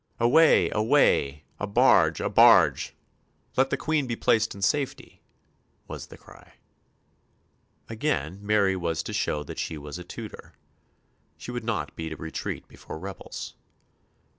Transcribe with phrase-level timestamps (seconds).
[0.19, 1.43] "Away, away!
[1.59, 2.95] a barge, a barge!
[3.55, 5.21] let the Queen be placed in safety!"
[5.87, 6.53] was the cry.
[7.87, 10.53] Again Mary was to show that she was a Tudor.
[11.37, 13.53] She would not beat a retreat before rebels.